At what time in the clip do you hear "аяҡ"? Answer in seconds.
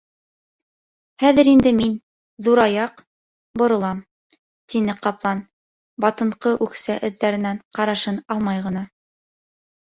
2.63-3.03